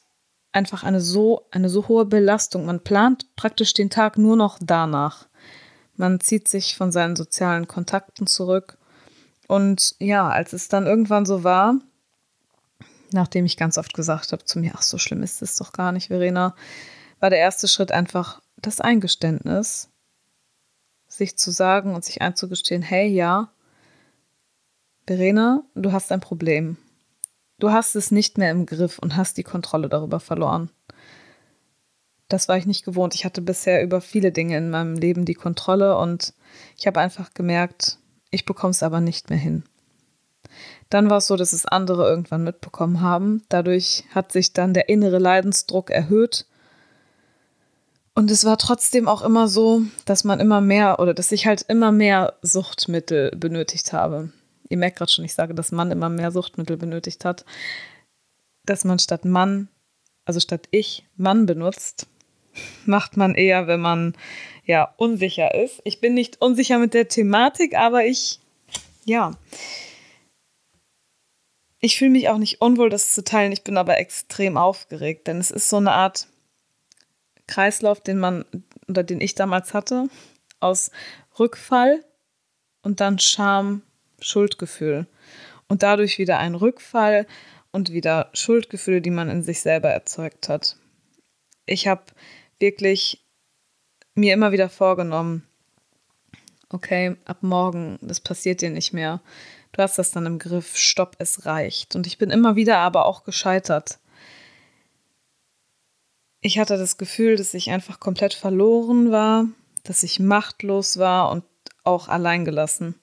einfach 0.51 0.83
eine 0.83 0.99
so, 0.99 1.45
eine 1.51 1.69
so 1.69 1.87
hohe 1.87 2.05
Belastung. 2.05 2.65
Man 2.65 2.81
plant 2.81 3.25
praktisch 3.35 3.73
den 3.73 3.89
Tag 3.89 4.17
nur 4.17 4.35
noch 4.35 4.59
danach. 4.61 5.27
Man 5.95 6.19
zieht 6.19 6.47
sich 6.47 6.75
von 6.75 6.91
seinen 6.91 7.15
sozialen 7.15 7.67
Kontakten 7.67 8.27
zurück. 8.27 8.77
Und 9.49 9.95
ja, 9.97 10.29
als 10.29 10.53
es 10.53 10.67
dann 10.67 10.85
irgendwann 10.85 11.25
so 11.25 11.43
war, 11.43 11.73
nachdem 13.11 13.45
ich 13.45 13.57
ganz 13.57 13.79
oft 13.79 13.95
gesagt 13.95 14.31
habe 14.31 14.45
zu 14.45 14.59
mir, 14.59 14.73
ach, 14.75 14.83
so 14.83 14.99
schlimm 14.99 15.23
ist 15.23 15.41
es 15.41 15.55
doch 15.55 15.73
gar 15.73 15.91
nicht, 15.91 16.09
Verena, 16.09 16.55
war 17.19 17.31
der 17.31 17.39
erste 17.39 17.67
Schritt 17.67 17.91
einfach 17.91 18.43
das 18.57 18.79
Eingeständnis, 18.79 19.89
sich 21.07 21.35
zu 21.35 21.49
sagen 21.49 21.95
und 21.95 22.05
sich 22.05 22.21
einzugestehen, 22.21 22.83
hey, 22.83 23.07
ja, 23.07 23.51
Verena, 25.07 25.63
du 25.73 25.93
hast 25.93 26.11
ein 26.11 26.21
Problem. 26.21 26.77
Du 27.57 27.71
hast 27.71 27.95
es 27.95 28.11
nicht 28.11 28.37
mehr 28.37 28.51
im 28.51 28.67
Griff 28.67 28.99
und 28.99 29.15
hast 29.15 29.37
die 29.37 29.43
Kontrolle 29.43 29.89
darüber 29.89 30.19
verloren. 30.19 30.69
das 32.27 32.47
war 32.47 32.57
ich 32.57 32.67
nicht 32.67 32.85
gewohnt. 32.85 33.15
Ich 33.15 33.25
hatte 33.25 33.41
bisher 33.41 33.81
über 33.81 33.99
viele 33.99 34.31
Dinge 34.31 34.57
in 34.57 34.69
meinem 34.69 34.93
Leben 34.93 35.25
die 35.25 35.33
Kontrolle 35.33 35.97
und 35.97 36.35
ich 36.77 36.85
habe 36.85 36.99
einfach 36.99 37.33
gemerkt, 37.33 37.97
ich 38.31 38.45
bekomme 38.45 38.71
es 38.71 38.83
aber 38.83 39.01
nicht 39.01 39.29
mehr 39.29 39.39
hin. 39.39 39.63
Dann 40.89 41.09
war 41.09 41.17
es 41.17 41.27
so, 41.27 41.35
dass 41.35 41.53
es 41.53 41.65
andere 41.65 42.07
irgendwann 42.07 42.43
mitbekommen 42.43 43.01
haben. 43.01 43.43
Dadurch 43.49 44.03
hat 44.13 44.31
sich 44.31 44.53
dann 44.53 44.73
der 44.73 44.89
innere 44.89 45.19
Leidensdruck 45.19 45.91
erhöht. 45.91 46.45
Und 48.15 48.31
es 48.31 48.43
war 48.43 48.57
trotzdem 48.57 49.07
auch 49.07 49.21
immer 49.21 49.47
so, 49.47 49.83
dass 50.05 50.23
man 50.23 50.39
immer 50.39 50.61
mehr 50.61 50.99
oder 50.99 51.13
dass 51.13 51.31
ich 51.31 51.45
halt 51.45 51.61
immer 51.67 51.91
mehr 51.91 52.33
Suchtmittel 52.41 53.31
benötigt 53.35 53.93
habe. 53.93 54.31
Ihr 54.67 54.77
merkt 54.77 54.97
gerade 54.97 55.11
schon, 55.11 55.25
ich 55.25 55.33
sage, 55.33 55.53
dass 55.53 55.71
man 55.71 55.91
immer 55.91 56.09
mehr 56.09 56.31
Suchtmittel 56.31 56.77
benötigt 56.77 57.23
hat. 57.23 57.45
Dass 58.65 58.83
man 58.83 58.99
statt 58.99 59.25
Mann, 59.25 59.69
also 60.25 60.39
statt 60.39 60.67
ich, 60.71 61.05
Mann 61.15 61.45
benutzt, 61.45 62.07
macht 62.85 63.17
man 63.17 63.35
eher, 63.35 63.67
wenn 63.67 63.79
man 63.79 64.15
ja 64.65 64.93
unsicher 64.97 65.55
ist. 65.55 65.81
Ich 65.83 65.99
bin 65.99 66.13
nicht 66.13 66.41
unsicher 66.41 66.77
mit 66.77 66.93
der 66.93 67.07
Thematik, 67.07 67.75
aber 67.75 68.05
ich, 68.05 68.39
ja, 69.05 69.31
ich 71.79 71.97
fühle 71.97 72.11
mich 72.11 72.29
auch 72.29 72.37
nicht 72.37 72.61
unwohl, 72.61 72.89
das 72.89 73.13
zu 73.13 73.23
teilen. 73.23 73.51
Ich 73.51 73.63
bin 73.63 73.77
aber 73.77 73.97
extrem 73.97 74.57
aufgeregt, 74.57 75.27
denn 75.27 75.37
es 75.37 75.51
ist 75.51 75.69
so 75.69 75.77
eine 75.77 75.93
Art 75.93 76.27
Kreislauf, 77.47 78.01
den 78.01 78.19
man 78.19 78.45
oder 78.87 79.03
den 79.03 79.21
ich 79.21 79.35
damals 79.35 79.73
hatte, 79.73 80.09
aus 80.59 80.91
Rückfall 81.39 82.03
und 82.81 82.99
dann 82.99 83.19
Scham, 83.19 83.81
Schuldgefühl 84.19 85.07
und 85.67 85.83
dadurch 85.83 86.17
wieder 86.17 86.37
ein 86.39 86.55
Rückfall 86.55 87.25
und 87.71 87.91
wieder 87.91 88.29
Schuldgefühle, 88.33 89.01
die 89.01 89.11
man 89.11 89.29
in 89.29 89.43
sich 89.43 89.61
selber 89.61 89.89
erzeugt 89.89 90.49
hat. 90.49 90.75
Ich 91.69 91.87
habe 91.87 92.01
wirklich 92.57 93.23
mir 94.15 94.33
immer 94.33 94.51
wieder 94.51 94.69
vorgenommen, 94.69 95.47
okay, 96.69 97.15
ab 97.25 97.43
morgen, 97.43 97.99
das 98.01 98.19
passiert 98.19 98.61
dir 98.61 98.71
nicht 98.71 98.91
mehr. 98.91 99.21
Du 99.71 99.83
hast 99.83 99.99
das 99.99 100.09
dann 100.09 100.25
im 100.25 100.39
Griff, 100.39 100.77
stopp, 100.77 101.15
es 101.19 101.45
reicht. 101.45 101.95
Und 101.95 102.07
ich 102.07 102.17
bin 102.17 102.31
immer 102.31 102.55
wieder 102.55 102.79
aber 102.79 103.05
auch 103.05 103.23
gescheitert. 103.23 103.99
Ich 106.41 106.57
hatte 106.57 106.77
das 106.77 106.97
Gefühl, 106.97 107.35
dass 107.35 107.53
ich 107.53 107.69
einfach 107.69 107.99
komplett 107.99 108.33
verloren 108.33 109.11
war, 109.11 109.45
dass 109.83 110.01
ich 110.01 110.19
machtlos 110.19 110.97
war 110.97 111.29
und 111.29 111.43
auch 111.83 112.07
alleingelassen. 112.07 112.95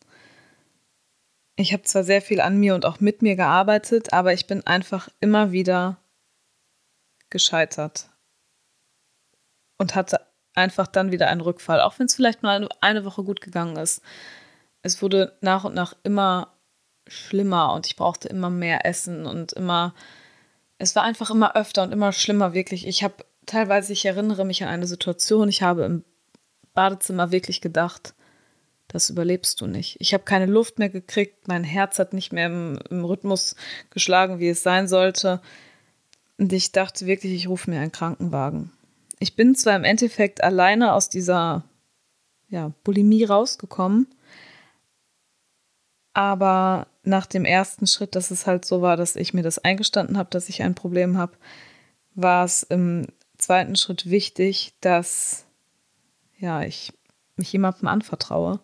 Ich 1.54 1.73
habe 1.73 1.85
zwar 1.85 2.02
sehr 2.02 2.20
viel 2.20 2.40
an 2.40 2.58
mir 2.58 2.75
und 2.75 2.85
auch 2.85 2.99
mit 2.99 3.23
mir 3.23 3.37
gearbeitet, 3.37 4.12
aber 4.12 4.32
ich 4.32 4.49
bin 4.49 4.66
einfach 4.66 5.08
immer 5.20 5.52
wieder 5.52 5.99
gescheitert 7.30 8.11
und 9.78 9.95
hatte 9.95 10.21
einfach 10.54 10.87
dann 10.87 11.12
wieder 11.12 11.28
einen 11.28 11.40
Rückfall, 11.40 11.80
auch 11.80 11.99
wenn 11.99 12.06
es 12.06 12.14
vielleicht 12.14 12.42
mal 12.42 12.68
eine 12.80 13.04
Woche 13.04 13.23
gut 13.23 13.40
gegangen 13.40 13.76
ist. 13.76 14.00
Es 14.83 15.02
wurde 15.02 15.37
nach 15.40 15.64
und 15.64 15.75
nach 15.75 15.95
immer 16.02 16.52
schlimmer 17.06 17.73
und 17.75 17.87
ich 17.87 17.97
brauchte 17.97 18.28
immer 18.28 18.50
mehr 18.50 18.85
Essen 18.87 19.26
und 19.26 19.52
immer, 19.52 19.95
es 20.78 20.97
war 20.97 21.02
einfach 21.02 21.30
immer 21.30 21.54
öfter 21.56 21.83
und 21.83 21.92
immer 21.92 22.12
schlimmer, 22.12 22.54
wirklich. 22.54 22.87
Ich 22.87 23.04
habe 23.04 23.25
teilweise, 23.45 23.92
ich 23.92 24.04
erinnere 24.04 24.45
mich 24.45 24.62
an 24.62 24.68
eine 24.68 24.87
Situation, 24.87 25.49
ich 25.49 25.62
habe 25.62 25.85
im 25.85 26.04
Badezimmer 26.75 27.30
wirklich 27.30 27.61
gedacht, 27.61 28.14
das 28.88 29.11
überlebst 29.11 29.61
du 29.61 29.66
nicht. 29.66 29.97
Ich 30.00 30.14
habe 30.14 30.25
keine 30.25 30.47
Luft 30.47 30.78
mehr 30.78 30.88
gekriegt, 30.88 31.49
mein 31.49 31.64
Herz 31.64 31.99
hat 31.99 32.12
nicht 32.12 32.33
mehr 32.33 32.47
im, 32.47 32.78
im 32.90 33.04
Rhythmus 33.04 33.56
geschlagen, 33.90 34.38
wie 34.38 34.49
es 34.49 34.62
sein 34.62 34.88
sollte. 34.88 35.40
Und 36.38 36.52
ich 36.52 36.73
dachte 36.73 37.06
wirklich, 37.06 37.33
ich 37.33 37.49
rufe 37.49 37.71
mir 37.71 37.80
einen 37.80 37.92
Krankenwagen 37.92 38.73
ich 39.18 39.37
bin 39.37 39.54
zwar 39.54 39.76
im 39.76 39.85
Endeffekt 39.85 40.42
alleine 40.42 40.92
aus 40.92 41.08
dieser 41.08 41.64
ja, 42.49 42.73
Bulimie 42.85 43.25
rausgekommen, 43.25 44.08
aber 46.12 46.87
nach 47.02 47.26
dem 47.26 47.44
ersten 47.44 47.87
Schritt, 47.87 48.14
dass 48.14 48.30
es 48.30 48.46
halt 48.46 48.64
so 48.64 48.82
war, 48.82 48.96
dass 48.96 49.16
ich 49.16 49.35
mir 49.35 49.42
das 49.42 49.58
eingestanden 49.58 50.18
habe, 50.18 50.30
dass 50.30 50.49
ich 50.49 50.62
ein 50.62 50.75
Problem 50.75 51.18
habe, 51.18 51.37
war 52.14 52.44
es 52.44 52.62
im 52.62 53.06
zweiten 53.38 53.76
Schritt 53.76 54.08
wichtig, 54.08 54.75
dass 54.80 55.46
ja, 56.38 56.62
ich 56.62 56.92
mich 57.37 57.52
jemandem 57.52 57.88
anvertraue. 57.88 58.61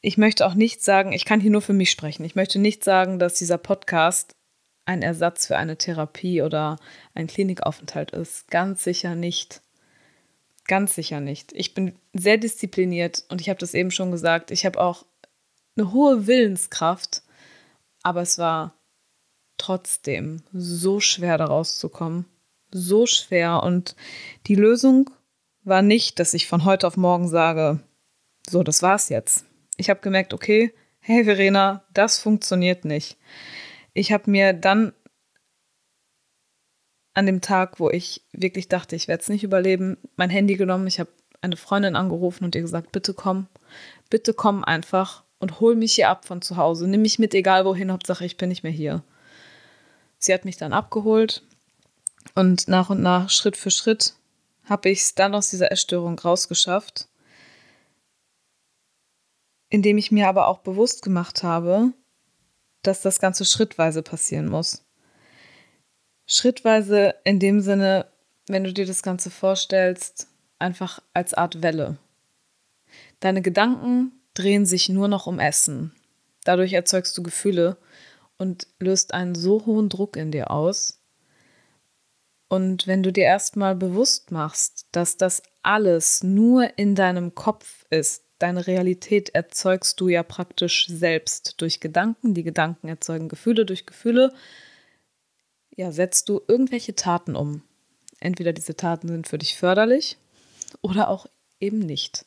Ich 0.00 0.16
möchte 0.16 0.46
auch 0.46 0.54
nicht 0.54 0.82
sagen, 0.82 1.12
ich 1.12 1.24
kann 1.24 1.40
hier 1.40 1.50
nur 1.50 1.62
für 1.62 1.72
mich 1.72 1.90
sprechen. 1.90 2.24
Ich 2.24 2.34
möchte 2.34 2.58
nicht 2.58 2.84
sagen, 2.84 3.18
dass 3.18 3.34
dieser 3.34 3.58
Podcast 3.58 4.36
ein 4.88 5.02
Ersatz 5.02 5.46
für 5.46 5.58
eine 5.58 5.76
Therapie 5.76 6.40
oder 6.40 6.78
ein 7.14 7.26
Klinikaufenthalt 7.26 8.12
ist. 8.12 8.50
Ganz 8.50 8.82
sicher 8.82 9.14
nicht. 9.14 9.60
Ganz 10.66 10.94
sicher 10.94 11.20
nicht. 11.20 11.52
Ich 11.52 11.74
bin 11.74 11.94
sehr 12.14 12.38
diszipliniert 12.38 13.24
und 13.28 13.42
ich 13.42 13.50
habe 13.50 13.58
das 13.58 13.74
eben 13.74 13.90
schon 13.90 14.10
gesagt. 14.10 14.50
Ich 14.50 14.64
habe 14.64 14.80
auch 14.80 15.04
eine 15.76 15.92
hohe 15.92 16.26
Willenskraft, 16.26 17.22
aber 18.02 18.22
es 18.22 18.38
war 18.38 18.74
trotzdem 19.58 20.42
so 20.54 21.00
schwer, 21.00 21.36
da 21.36 21.44
rauszukommen. 21.44 22.24
So 22.70 23.06
schwer. 23.06 23.62
Und 23.62 23.94
die 24.46 24.54
Lösung 24.54 25.10
war 25.64 25.82
nicht, 25.82 26.18
dass 26.18 26.32
ich 26.32 26.46
von 26.46 26.64
heute 26.64 26.86
auf 26.86 26.96
morgen 26.96 27.28
sage, 27.28 27.80
so, 28.48 28.62
das 28.62 28.82
war's 28.82 29.10
jetzt. 29.10 29.44
Ich 29.76 29.90
habe 29.90 30.00
gemerkt, 30.00 30.32
okay, 30.32 30.72
hey 31.00 31.24
Verena, 31.24 31.84
das 31.92 32.18
funktioniert 32.18 32.86
nicht 32.86 33.18
ich 33.94 34.12
habe 34.12 34.30
mir 34.30 34.52
dann 34.52 34.92
an 37.14 37.26
dem 37.26 37.40
Tag, 37.40 37.80
wo 37.80 37.90
ich 37.90 38.22
wirklich 38.32 38.68
dachte, 38.68 38.94
ich 38.94 39.08
werde 39.08 39.22
es 39.22 39.28
nicht 39.28 39.42
überleben, 39.42 39.96
mein 40.16 40.30
Handy 40.30 40.56
genommen. 40.56 40.86
Ich 40.86 41.00
habe 41.00 41.10
eine 41.40 41.56
Freundin 41.56 41.96
angerufen 41.96 42.44
und 42.44 42.54
ihr 42.54 42.60
gesagt, 42.60 42.92
bitte 42.92 43.14
komm, 43.14 43.48
bitte 44.08 44.34
komm 44.34 44.64
einfach 44.64 45.24
und 45.38 45.60
hol 45.60 45.74
mich 45.74 45.94
hier 45.94 46.08
ab 46.10 46.26
von 46.26 46.42
zu 46.42 46.56
Hause. 46.56 46.86
Nimm 46.86 47.02
mich 47.02 47.18
mit, 47.18 47.34
egal 47.34 47.64
wohin, 47.64 47.90
Hauptsache 47.92 48.24
ich 48.24 48.36
bin 48.36 48.48
nicht 48.48 48.62
mehr 48.62 48.72
hier. 48.72 49.02
Sie 50.18 50.32
hat 50.32 50.44
mich 50.44 50.56
dann 50.56 50.72
abgeholt 50.72 51.42
und 52.34 52.68
nach 52.68 52.90
und 52.90 53.00
nach, 53.00 53.30
Schritt 53.30 53.56
für 53.56 53.70
Schritt, 53.70 54.14
habe 54.64 54.90
ich 54.90 55.00
es 55.00 55.14
dann 55.14 55.34
aus 55.34 55.50
dieser 55.50 55.72
Essstörung 55.72 56.18
rausgeschafft, 56.18 57.08
indem 59.70 59.98
ich 59.98 60.12
mir 60.12 60.28
aber 60.28 60.46
auch 60.48 60.58
bewusst 60.58 61.02
gemacht 61.02 61.42
habe, 61.42 61.92
dass 62.82 63.02
das 63.02 63.20
Ganze 63.20 63.44
schrittweise 63.44 64.02
passieren 64.02 64.48
muss. 64.48 64.84
Schrittweise 66.26 67.14
in 67.24 67.38
dem 67.38 67.60
Sinne, 67.60 68.06
wenn 68.46 68.64
du 68.64 68.72
dir 68.72 68.86
das 68.86 69.02
Ganze 69.02 69.30
vorstellst, 69.30 70.28
einfach 70.58 71.00
als 71.14 71.34
Art 71.34 71.62
Welle. 71.62 71.98
Deine 73.20 73.42
Gedanken 73.42 74.12
drehen 74.34 74.66
sich 74.66 74.88
nur 74.88 75.08
noch 75.08 75.26
um 75.26 75.38
Essen. 75.38 75.92
Dadurch 76.44 76.72
erzeugst 76.72 77.16
du 77.18 77.22
Gefühle 77.22 77.76
und 78.36 78.66
löst 78.78 79.12
einen 79.12 79.34
so 79.34 79.66
hohen 79.66 79.88
Druck 79.88 80.16
in 80.16 80.30
dir 80.30 80.50
aus. 80.50 81.00
Und 82.48 82.86
wenn 82.86 83.02
du 83.02 83.12
dir 83.12 83.24
erstmal 83.24 83.74
bewusst 83.74 84.30
machst, 84.30 84.86
dass 84.92 85.16
das 85.16 85.42
alles 85.62 86.22
nur 86.22 86.78
in 86.78 86.94
deinem 86.94 87.34
Kopf 87.34 87.84
ist, 87.90 88.24
deine 88.38 88.66
Realität 88.66 89.30
erzeugst 89.30 90.00
du 90.00 90.08
ja 90.08 90.22
praktisch 90.22 90.86
selbst 90.88 91.60
durch 91.60 91.80
Gedanken. 91.80 92.34
Die 92.34 92.42
Gedanken 92.42 92.88
erzeugen 92.88 93.28
Gefühle 93.28 93.66
durch 93.66 93.86
Gefühle. 93.86 94.32
Ja, 95.76 95.92
setzt 95.92 96.28
du 96.28 96.40
irgendwelche 96.46 96.94
Taten 96.94 97.36
um. 97.36 97.62
Entweder 98.20 98.52
diese 98.52 98.76
Taten 98.76 99.08
sind 99.08 99.28
für 99.28 99.38
dich 99.38 99.56
förderlich 99.56 100.16
oder 100.80 101.08
auch 101.08 101.26
eben 101.60 101.78
nicht. 101.78 102.26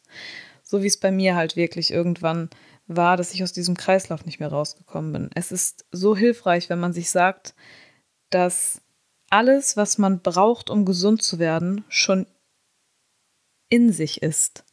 So 0.64 0.84
wie 0.84 0.88
es 0.88 0.98
bei 0.98 1.12
mir 1.12 1.36
halt 1.36 1.56
wirklich 1.56 1.92
irgendwann 1.92 2.50
war, 2.88 3.18
dass 3.18 3.34
ich 3.34 3.44
aus 3.44 3.54
diesem 3.54 3.76
Kreislauf 3.76 4.26
nicht 4.26 4.40
mehr 4.40 4.50
rausgekommen 4.50 5.14
bin. 5.14 5.30
Es 5.36 5.52
ist 5.52 5.86
so 5.92 6.16
hilfreich, 6.16 6.70
wenn 6.70 6.80
man 6.80 6.94
sich 6.94 7.10
sagt, 7.10 7.56
dass 8.30 8.82
alles, 9.30 9.78
was 9.78 9.98
man 9.98 10.22
braucht, 10.22 10.70
um 10.70 10.86
gesund 10.86 11.24
zu 11.24 11.40
werden, 11.40 11.84
schon 11.90 12.26
in 13.70 13.92
sich 13.92 14.22
ist. 14.22 14.66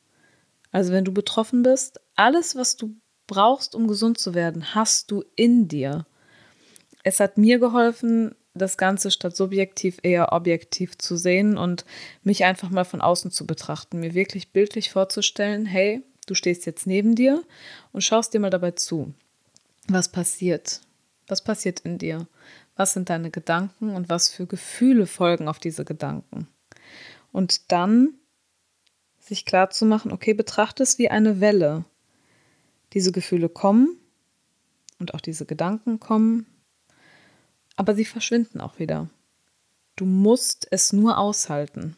Also 0.73 0.93
wenn 0.93 1.05
du 1.05 1.13
betroffen 1.13 1.63
bist, 1.63 2.01
alles, 2.15 2.57
was 2.57 2.77
du 2.77 2.95
brauchst, 3.27 3.75
um 3.75 3.87
gesund 3.87 4.19
zu 4.19 4.35
werden, 4.35 4.75
hast 4.75 5.11
du 5.11 5.25
in 5.37 5.69
dir. 5.69 6.07
Es 7.05 7.21
hat 7.21 7.39
mir 7.39 7.59
geholfen, 7.59 8.35
das 8.55 8.77
Ganze 8.77 9.11
statt 9.11 9.37
subjektiv 9.37 9.99
eher 10.03 10.33
objektiv 10.33 10.99
zu 10.99 11.17
sehen 11.17 11.57
und 11.57 11.85
mich 12.23 12.45
einfach 12.45 12.71
mal 12.71 12.85
von 12.85 13.01
außen 13.01 13.31
zu 13.31 13.47
betrachten, 13.47 14.01
mir 14.01 14.15
wirklich 14.15 14.53
bildlich 14.53 14.91
vorzustellen, 14.91 15.65
hey, 15.65 16.03
du 16.27 16.35
stehst 16.35 16.67
jetzt 16.67 16.87
neben 16.87 17.15
dir 17.15 17.43
und 17.93 18.03
schaust 18.03 18.35
dir 18.35 18.41
mal 18.41 18.51
dabei 18.51 18.73
zu. 18.73 19.15
Was 19.87 20.09
passiert? 20.09 20.81
Was 21.29 21.43
passiert 21.43 21.81
in 21.81 21.99
dir? 21.99 22.27
Was 22.77 22.93
sind 22.93 23.11
deine 23.11 23.31
Gedanken 23.31 23.95
und 23.95 24.09
was 24.09 24.29
für 24.29 24.47
Gefühle 24.47 25.07
folgen 25.07 25.49
auf 25.49 25.59
diese 25.59 25.85
Gedanken? 25.85 26.49
Und 27.33 27.73
dann 27.73 28.15
sich 29.29 29.45
klar 29.45 29.71
zu 29.71 29.87
machen, 29.87 30.13
okay, 30.13 30.35
betrachte 30.35 30.83
es 30.83 30.99
wie 30.99 31.11
eine 31.11 31.41
Welle. 31.41 31.85
Diese 32.93 33.13
Gefühle 33.13 33.49
kommen 33.49 33.97
und 34.99 35.15
auch 35.15 35.21
diese 35.21 35.47
Gedanken 35.47 36.01
kommen, 36.01 36.47
aber 37.77 37.95
sie 37.95 38.05
verschwinden 38.05 38.61
auch 38.61 38.79
wieder. 38.79 39.09
Du 39.97 40.05
musst 40.05 40.67
es 40.71 40.93
nur 40.93 41.19
aushalten. 41.19 41.97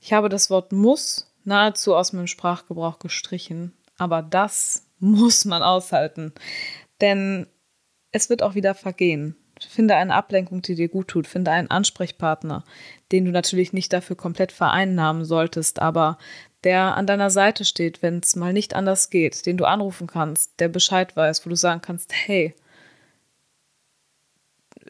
Ich 0.00 0.12
habe 0.12 0.28
das 0.28 0.50
Wort 0.50 0.72
muss 0.72 1.32
nahezu 1.44 1.94
aus 1.94 2.12
meinem 2.12 2.26
Sprachgebrauch 2.26 2.98
gestrichen, 2.98 3.72
aber 3.98 4.22
das 4.22 4.86
muss 4.98 5.44
man 5.44 5.62
aushalten. 5.62 6.32
Denn 7.00 7.46
es 8.12 8.30
wird 8.30 8.42
auch 8.42 8.54
wieder 8.54 8.74
vergehen. 8.74 9.36
Finde 9.60 9.96
eine 9.96 10.14
Ablenkung, 10.14 10.62
die 10.62 10.74
dir 10.74 10.88
gut 10.88 11.08
tut. 11.08 11.26
Finde 11.26 11.50
einen 11.50 11.70
Ansprechpartner, 11.70 12.64
den 13.12 13.24
du 13.24 13.30
natürlich 13.30 13.72
nicht 13.72 13.92
dafür 13.92 14.16
komplett 14.16 14.52
vereinnahmen 14.52 15.24
solltest, 15.24 15.80
aber 15.80 16.18
der 16.64 16.96
an 16.96 17.06
deiner 17.06 17.30
Seite 17.30 17.64
steht, 17.64 18.02
wenn 18.02 18.18
es 18.18 18.36
mal 18.36 18.52
nicht 18.52 18.74
anders 18.74 19.08
geht, 19.10 19.46
den 19.46 19.56
du 19.56 19.64
anrufen 19.64 20.06
kannst, 20.06 20.58
der 20.60 20.68
Bescheid 20.68 21.16
weiß, 21.16 21.46
wo 21.46 21.50
du 21.50 21.56
sagen 21.56 21.80
kannst, 21.80 22.12
hey, 22.12 22.54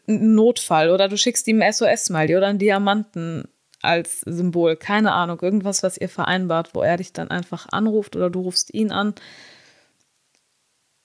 Notfall 0.07 0.89
oder 0.89 1.07
du 1.07 1.17
schickst 1.17 1.47
ihm 1.47 1.61
ein 1.61 1.71
SOS-Smiley 1.71 2.37
oder 2.37 2.47
einen 2.47 2.59
Diamanten 2.59 3.47
als 3.81 4.21
Symbol, 4.21 4.75
keine 4.75 5.11
Ahnung, 5.13 5.39
irgendwas, 5.41 5.83
was 5.83 5.97
ihr 5.97 6.09
vereinbart, 6.09 6.73
wo 6.73 6.81
er 6.81 6.97
dich 6.97 7.13
dann 7.13 7.29
einfach 7.29 7.67
anruft 7.71 8.15
oder 8.15 8.29
du 8.29 8.41
rufst 8.41 8.73
ihn 8.73 8.91
an. 8.91 9.13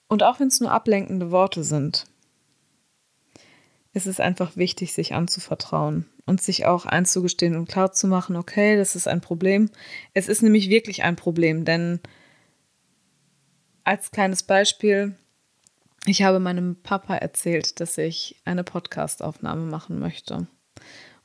Und 0.07 0.23
auch 0.23 0.39
wenn 0.39 0.47
es 0.47 0.59
nur 0.59 0.71
ablenkende 0.71 1.31
Worte 1.31 1.63
sind, 1.63 2.05
ist 3.93 4.07
es 4.07 4.19
einfach 4.19 4.57
wichtig, 4.57 4.93
sich 4.93 5.13
anzuvertrauen 5.13 6.05
und 6.25 6.41
sich 6.41 6.65
auch 6.65 6.85
einzugestehen 6.85 7.55
und 7.55 7.69
klar 7.69 7.91
zu 7.91 8.07
machen, 8.07 8.35
okay, 8.35 8.75
das 8.75 8.95
ist 8.95 9.07
ein 9.07 9.21
Problem. 9.21 9.69
Es 10.13 10.27
ist 10.27 10.41
nämlich 10.41 10.69
wirklich 10.69 11.03
ein 11.03 11.15
Problem, 11.15 11.63
denn 11.63 11.99
als 13.83 14.11
kleines 14.11 14.43
Beispiel, 14.43 15.15
ich 16.05 16.23
habe 16.23 16.39
meinem 16.39 16.77
Papa 16.81 17.15
erzählt, 17.15 17.79
dass 17.79 17.97
ich 17.97 18.41
eine 18.45 18.63
Podcastaufnahme 18.63 19.65
machen 19.65 19.99
möchte. 19.99 20.47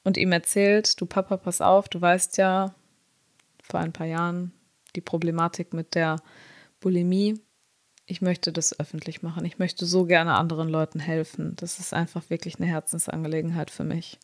Und 0.04 0.16
ihm 0.16 0.32
erzählt, 0.32 1.00
du 1.00 1.06
Papa, 1.06 1.36
pass 1.36 1.60
auf, 1.60 1.88
du 1.88 2.00
weißt 2.00 2.36
ja 2.38 2.74
vor 3.62 3.80
ein 3.80 3.92
paar 3.92 4.06
Jahren 4.06 4.52
die 4.94 5.00
Problematik 5.00 5.72
mit 5.72 5.94
der 5.94 6.16
Bulimie. 6.80 7.40
Ich 8.10 8.22
möchte 8.22 8.52
das 8.52 8.80
öffentlich 8.80 9.22
machen. 9.22 9.44
Ich 9.44 9.58
möchte 9.58 9.84
so 9.84 10.06
gerne 10.06 10.38
anderen 10.38 10.70
Leuten 10.70 10.98
helfen. 10.98 11.54
Das 11.56 11.78
ist 11.78 11.92
einfach 11.92 12.30
wirklich 12.30 12.58
eine 12.58 12.66
Herzensangelegenheit 12.66 13.70
für 13.70 13.84
mich. 13.84 14.18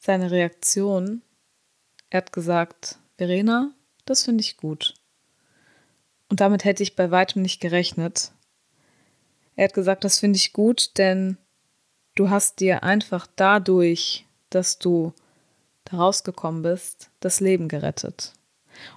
Seine 0.00 0.32
Reaktion, 0.32 1.22
er 2.10 2.18
hat 2.18 2.32
gesagt, 2.32 2.98
Verena, 3.16 3.72
das 4.06 4.24
finde 4.24 4.42
ich 4.42 4.56
gut. 4.56 4.94
Und 6.28 6.40
damit 6.40 6.64
hätte 6.64 6.82
ich 6.82 6.96
bei 6.96 7.12
weitem 7.12 7.42
nicht 7.42 7.60
gerechnet, 7.60 8.32
er 9.54 9.66
hat 9.66 9.74
gesagt, 9.74 10.02
das 10.02 10.18
finde 10.18 10.38
ich 10.38 10.52
gut, 10.52 10.98
denn 10.98 11.38
du 12.16 12.28
hast 12.28 12.58
dir 12.58 12.82
einfach 12.82 13.28
dadurch, 13.36 14.26
dass 14.50 14.80
du 14.80 15.12
da 15.84 15.98
rausgekommen 15.98 16.62
bist, 16.62 17.10
das 17.20 17.38
Leben 17.38 17.68
gerettet. 17.68 18.32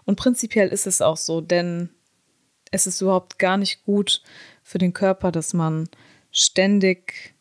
Und 0.06 0.16
prinzipiell 0.16 0.70
ist 0.70 0.88
es 0.88 1.00
auch 1.00 1.16
so, 1.16 1.42
denn 1.42 1.92
es 2.72 2.88
ist 2.88 3.02
überhaupt 3.02 3.40
gar 3.40 3.58
nicht 3.58 3.84
gut 3.84 4.22
für 4.64 4.78
den 4.78 4.94
Körper, 4.94 5.32
dass 5.32 5.54
man 5.54 5.90
ständig 6.32 7.34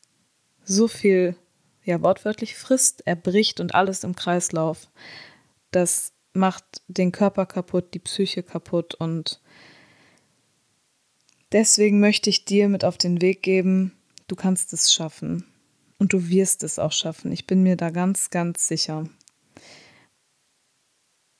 so 0.64 0.88
viel, 0.88 1.36
ja, 1.84 2.02
wortwörtlich 2.02 2.56
frisst, 2.56 3.06
erbricht 3.06 3.60
und 3.60 3.74
alles 3.74 4.04
im 4.04 4.14
Kreislauf. 4.14 4.88
Das 5.70 6.12
macht 6.32 6.82
den 6.88 7.12
Körper 7.12 7.46
kaputt, 7.46 7.94
die 7.94 7.98
Psyche 7.98 8.42
kaputt 8.42 8.94
und 8.94 9.40
Deswegen 11.52 11.98
möchte 11.98 12.28
ich 12.28 12.44
dir 12.44 12.68
mit 12.68 12.84
auf 12.84 12.98
den 12.98 13.22
Weg 13.22 13.42
geben, 13.42 13.96
du 14.26 14.36
kannst 14.36 14.72
es 14.74 14.92
schaffen. 14.92 15.46
Und 15.98 16.12
du 16.12 16.28
wirst 16.28 16.62
es 16.62 16.78
auch 16.78 16.92
schaffen. 16.92 17.32
Ich 17.32 17.46
bin 17.46 17.62
mir 17.62 17.76
da 17.76 17.90
ganz, 17.90 18.30
ganz 18.30 18.68
sicher. 18.68 19.08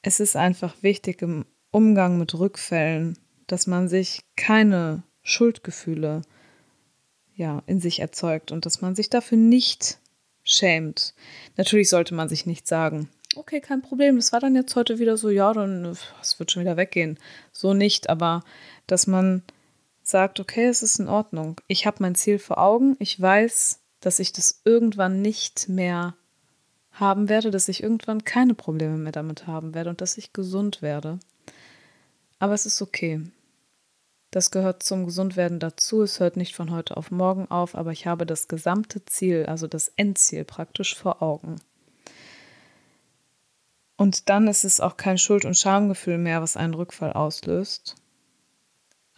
Es 0.03 0.19
ist 0.19 0.35
einfach 0.35 0.83
wichtig 0.83 1.23
im 1.23 1.45
Umgang 1.71 2.19
mit 2.19 2.35
Rückfällen, 2.35 3.19
dass 3.49 3.67
man 3.67 3.89
sich 3.89 4.21
keine 4.37 5.03
Schuldgefühle 5.23 6.23
ja, 7.35 7.63
in 7.67 7.81
sich 7.81 8.01
erzeugt 8.01 8.53
und 8.53 8.67
dass 8.67 8.81
man 8.81 8.97
sich 8.97 9.11
dafür 9.11 9.39
nicht 9.39 9.99
schämt. 10.43 11.15
Natürlich 11.57 11.89
sollte 11.89 12.15
man 12.15 12.29
sich 12.29 12.47
nicht 12.47 12.67
sagen, 12.67 13.09
okay, 13.37 13.61
kein 13.61 13.83
Problem, 13.83 14.17
das 14.17 14.33
war 14.33 14.41
dann 14.41 14.57
jetzt 14.57 14.75
heute 14.75 14.99
wieder 14.99 15.17
so, 15.17 15.31
ja, 15.31 15.53
dann 15.53 15.85
es 15.85 16.39
wird 16.39 16.51
schon 16.51 16.63
wieder 16.63 16.77
weggehen. 16.77 17.19
So 17.53 17.75
nicht, 17.75 18.09
aber 18.09 18.43
dass 18.87 19.07
man 19.07 19.43
sagt, 20.03 20.41
okay, 20.41 20.65
es 20.67 20.83
ist 20.83 20.99
in 20.99 21.09
Ordnung. 21.09 21.61
Ich 21.69 21.87
habe 21.87 21.99
mein 22.01 22.15
Ziel 22.15 22.39
vor 22.39 22.59
Augen. 22.59 22.97
Ich 22.99 23.21
weiß, 23.21 23.81
dass 24.01 24.19
ich 24.19 24.33
das 24.33 24.63
irgendwann 24.65 25.21
nicht 25.23 25.69
mehr 25.69 26.15
haben 26.93 27.29
werde, 27.29 27.51
dass 27.51 27.69
ich 27.69 27.83
irgendwann 27.83 28.25
keine 28.25 28.55
Probleme 28.55 28.97
mehr 28.97 29.13
damit 29.13 29.47
haben 29.47 29.75
werde 29.75 29.91
und 29.91 30.01
dass 30.01 30.19
ich 30.19 30.33
gesund 30.33 30.83
werde. 30.83 31.21
Aber 32.39 32.55
es 32.55 32.67
ist 32.67 32.83
okay. 32.83 33.23
Das 34.31 34.51
gehört 34.51 34.83
zum 34.83 35.07
Gesundwerden 35.07 35.59
dazu. 35.59 36.03
Es 36.03 36.21
hört 36.21 36.37
nicht 36.37 36.55
von 36.55 36.71
heute 36.71 36.97
auf 36.97 37.11
morgen 37.11 37.51
auf, 37.51 37.75
aber 37.75 37.93
ich 37.93 38.07
habe 38.07 38.27
das 38.27 38.49
gesamte 38.49 39.05
Ziel, 39.05 39.47
also 39.47 39.67
das 39.67 39.93
Endziel 39.97 40.45
praktisch 40.45 40.95
vor 40.95 41.23
Augen. 41.23 41.57
Und 43.97 44.29
dann 44.29 44.47
ist 44.47 44.65
es 44.65 44.81
auch 44.81 44.97
kein 44.97 45.19
Schuld- 45.19 45.45
und 45.45 45.57
Schamgefühl 45.57 46.19
mehr, 46.19 46.43
was 46.43 46.57
einen 46.57 46.75
Rückfall 46.75 47.13
auslöst, 47.13 47.97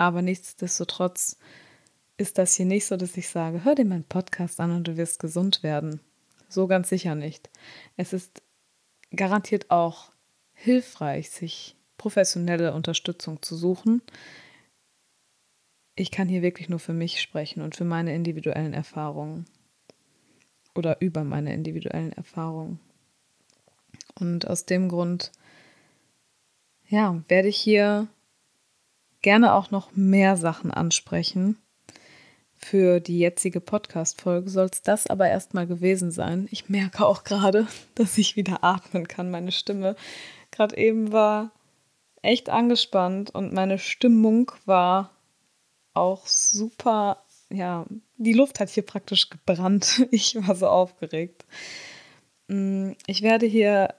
aber 0.01 0.23
nichtsdestotrotz 0.23 1.37
ist 2.17 2.39
das 2.39 2.55
hier 2.55 2.65
nicht 2.65 2.87
so, 2.87 2.97
dass 2.97 3.19
ich 3.19 3.29
sage, 3.29 3.65
hör 3.65 3.75
dir 3.75 3.85
meinen 3.85 4.05
Podcast 4.05 4.59
an 4.59 4.71
und 4.75 4.89
du 4.89 4.97
wirst 4.97 5.19
gesund 5.19 5.63
werden. 5.63 6.01
So 6.49 6.67
ganz 6.67 6.89
sicher 6.89 7.15
nicht. 7.15 7.51
Es 7.99 8.15
ist 8.15 8.41
garantiert 9.15 9.71
auch 9.71 10.11
hilfreich, 10.55 11.29
sich 11.29 11.77
professionelle 11.99 12.73
Unterstützung 12.73 13.43
zu 13.43 13.55
suchen. 13.57 14.01
Ich 16.01 16.11
kann 16.11 16.29
hier 16.29 16.41
wirklich 16.41 16.71
nur 16.71 16.79
für 16.79 16.95
mich 16.95 17.21
sprechen 17.21 17.61
und 17.61 17.77
für 17.77 17.85
meine 17.85 18.15
individuellen 18.15 18.73
Erfahrungen 18.73 19.45
oder 20.75 21.03
über 21.03 21.25
meine 21.25 21.53
individuellen 21.53 22.15
Erfahrungen. 22.15 22.81
Und 24.19 24.49
aus 24.49 24.65
dem 24.65 24.89
Grund, 24.89 25.31
ja, 26.89 27.23
werde 27.29 27.49
ich 27.49 27.59
hier 27.59 28.09
gerne 29.21 29.53
auch 29.53 29.71
noch 29.71 29.95
mehr 29.95 30.39
Sachen 30.39 30.71
ansprechen. 30.71 31.59
Für 32.57 33.01
die 33.01 33.19
jetzige 33.19 33.61
Podcast-Folge 33.61 34.49
soll 34.49 34.71
es 34.73 34.81
das 34.81 35.07
aber 35.07 35.29
erstmal 35.29 35.67
gewesen 35.67 36.13
sein. 36.13 36.49
Ich 36.51 36.71
merke 36.71 37.05
auch 37.05 37.25
gerade, 37.25 37.67
dass 37.95 38.17
ich 38.17 38.37
wieder 38.37 38.65
atmen 38.65 39.07
kann. 39.07 39.31
Meine 39.31 39.53
Stimme 39.53 39.97
gerade 40.51 40.79
eben 40.79 41.13
war 41.13 41.51
echt 42.23 42.49
angespannt 42.49 43.35
und 43.35 43.53
meine 43.53 43.79
Stimmung 43.79 44.51
war 44.65 45.11
auch 45.95 46.27
super. 46.27 47.25
Ja, 47.51 47.87
die 48.17 48.33
Luft 48.33 48.61
hat 48.61 48.71
hier 48.71 48.85
praktisch 48.85 49.31
gebrannt. 49.31 50.07
Ich 50.11 50.37
war 50.37 50.55
so 50.55 50.69
aufgeregt. 50.69 51.45
Mm, 52.49 52.93
ich 53.07 53.23
werde 53.23 53.47
hier 53.47 53.95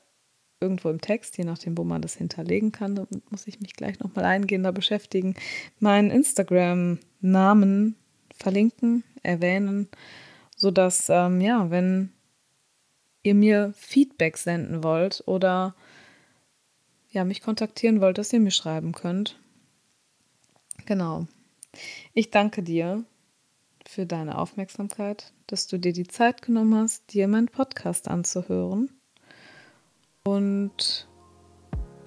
irgendwo 0.59 0.89
im 0.89 1.01
Text, 1.01 1.37
je 1.37 1.43
nachdem, 1.43 1.77
wo 1.77 1.83
man 1.83 2.01
das 2.01 2.15
hinterlegen 2.15 2.71
kann. 2.71 2.95
Da 2.95 3.07
muss 3.29 3.47
ich 3.47 3.59
mich 3.59 3.73
gleich 3.73 3.99
nochmal 3.99 4.25
eingehender 4.25 4.71
beschäftigen. 4.71 5.35
Meinen 5.79 6.11
Instagram-Namen 6.11 7.95
verlinken, 8.35 9.03
erwähnen, 9.23 9.89
sodass, 10.55 11.09
ähm, 11.09 11.41
ja, 11.41 11.69
wenn 11.71 12.11
ihr 13.23 13.35
mir 13.35 13.73
Feedback 13.75 14.37
senden 14.37 14.83
wollt 14.83 15.23
oder 15.25 15.75
ja, 17.11 17.23
mich 17.25 17.41
kontaktieren 17.41 17.99
wollt, 18.01 18.17
dass 18.17 18.31
ihr 18.31 18.39
mir 18.39 18.51
schreiben 18.51 18.93
könnt. 18.93 19.37
Genau. 20.85 21.27
Ich 22.13 22.29
danke 22.29 22.63
dir 22.63 23.03
für 23.87 24.05
deine 24.05 24.37
Aufmerksamkeit, 24.37 25.33
dass 25.47 25.67
du 25.67 25.77
dir 25.77 25.93
die 25.93 26.07
Zeit 26.07 26.41
genommen 26.41 26.75
hast, 26.75 27.13
dir 27.13 27.27
meinen 27.27 27.47
Podcast 27.47 28.07
anzuhören. 28.07 28.89
Und 30.23 31.07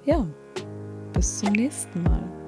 ja, 0.04 0.26
bis 1.12 1.38
zum 1.38 1.52
nächsten 1.52 2.02
Mal. 2.02 2.43